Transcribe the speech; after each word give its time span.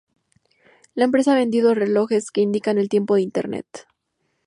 La 0.95 1.03
empresa 1.05 1.33
ha 1.33 1.35
vendido 1.35 1.75
relojes 1.75 2.31
que 2.31 2.41
indican 2.41 2.79
el 2.79 2.89
Tiempo 2.89 3.13
de 3.13 3.21
Internet. 3.21 3.85